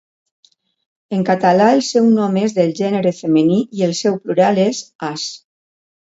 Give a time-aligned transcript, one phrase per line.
[1.17, 5.29] En català el seu nom és del gènere femení i el seu plural és as.